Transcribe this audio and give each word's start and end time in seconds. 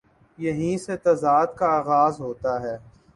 یہیں 0.37 0.77
سے 0.77 0.97
تضاد 0.97 1.47
کا 1.55 1.67
آ 1.77 1.81
غاز 1.81 2.19
ہو 2.19 2.33
تا 2.33 2.53
ہے۔ 2.61 2.75